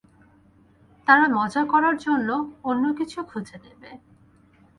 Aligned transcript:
তারা 1.07 1.25
মজা 1.37 1.63
করার 1.63 1.95
জন্য 1.97 2.29
অন্য 2.63 2.83
কিছু 2.99 3.17
খুঁজে 3.23 3.57
নেবে। 3.63 3.91